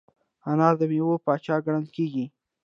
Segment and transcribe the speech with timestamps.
[0.51, 2.25] انار د میوو پاچا ګڼل کېږي.